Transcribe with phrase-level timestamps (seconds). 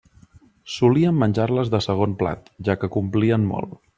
[0.75, 3.79] Solíem menjar-les de segon plat, ja que complien molt.